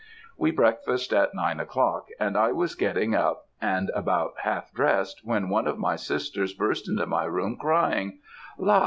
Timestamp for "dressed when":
4.73-5.47